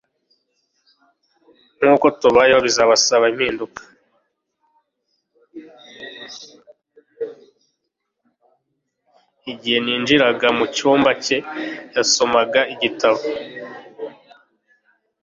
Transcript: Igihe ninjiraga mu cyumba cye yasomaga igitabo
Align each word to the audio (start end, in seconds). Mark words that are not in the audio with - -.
Igihe 9.51 9.77
ninjiraga 9.85 10.47
mu 10.57 10.65
cyumba 10.75 11.11
cye 11.23 11.37
yasomaga 11.95 12.61
igitabo 12.73 13.21